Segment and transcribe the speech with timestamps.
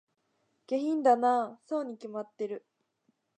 [0.65, 2.65] 下品だなぁ、そうに決まってる